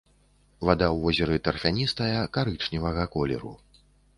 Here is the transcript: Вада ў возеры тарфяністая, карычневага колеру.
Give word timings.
Вада 0.69 0.87
ў 0.87 0.97
возеры 1.03 1.35
тарфяністая, 1.49 2.17
карычневага 2.39 3.03
колеру. 3.19 3.53